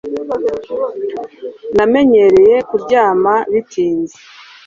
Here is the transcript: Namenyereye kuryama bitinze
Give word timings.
Namenyereye 1.75 2.55
kuryama 2.69 3.33
bitinze 3.51 4.17